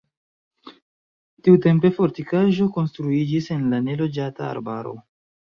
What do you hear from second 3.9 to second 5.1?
neloĝata arbaro.